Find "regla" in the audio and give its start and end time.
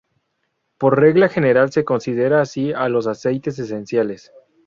0.99-1.29